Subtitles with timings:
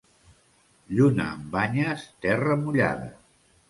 [0.95, 3.17] Lluna amb banyes, terra mullada.